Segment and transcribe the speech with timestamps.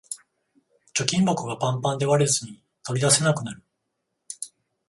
[0.95, 3.61] 貯金箱がパンパンで割れずに取り出せなくなる